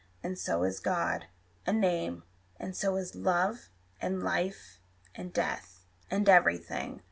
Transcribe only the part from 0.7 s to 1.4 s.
God